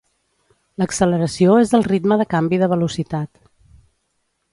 [0.83, 3.31] L'acceleració és el ritme de canvi de velocitat.